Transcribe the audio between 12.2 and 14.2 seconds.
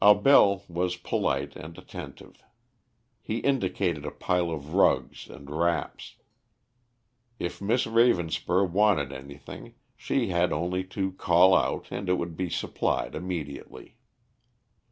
be supplied immediately.